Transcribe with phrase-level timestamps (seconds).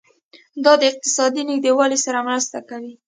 [0.63, 2.93] دا د اقتصادي نږدیوالي سره مرسته کوي.